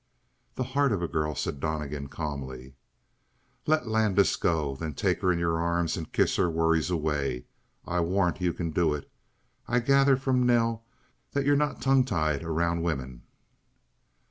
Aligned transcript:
"The 0.55 0.63
heart 0.63 0.91
of 0.93 1.03
a 1.03 1.07
girl," 1.07 1.35
said 1.35 1.59
Donnegan 1.59 2.07
calmly. 2.07 2.73
"Let 3.67 3.87
Landis 3.87 4.35
go; 4.35 4.75
then 4.75 4.95
take 4.95 5.21
her 5.21 5.31
in 5.31 5.37
your 5.37 5.59
arms 5.61 5.95
and 5.95 6.11
kiss 6.11 6.37
her 6.37 6.49
worries 6.49 6.89
away. 6.89 7.45
I 7.85 7.99
warrant 8.01 8.41
you 8.41 8.51
can 8.51 8.71
do 8.71 8.95
it! 8.95 9.11
I 9.67 9.79
gather 9.79 10.17
from 10.17 10.43
Nell 10.43 10.83
that 11.33 11.45
you're 11.45 11.55
not 11.55 11.83
tongue 11.83 12.03
tied 12.03 12.41
around 12.41 12.81
women!" 12.81 13.21